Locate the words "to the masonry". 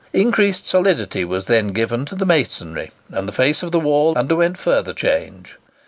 2.05-2.89